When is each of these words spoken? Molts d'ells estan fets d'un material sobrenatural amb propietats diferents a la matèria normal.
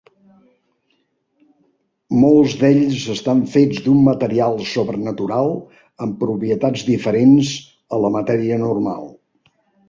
Molts 2.21 2.55
d'ells 2.61 3.03
estan 3.15 3.43
fets 3.55 3.83
d'un 3.89 3.99
material 4.07 4.57
sobrenatural 4.71 5.53
amb 6.07 6.17
propietats 6.25 6.87
diferents 6.89 7.53
a 7.99 8.03
la 8.07 8.13
matèria 8.19 8.59
normal. 8.65 9.07